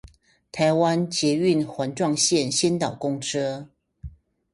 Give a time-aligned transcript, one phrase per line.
[0.03, 0.07] 台北捷
[1.35, 3.67] 運環狀線先導公車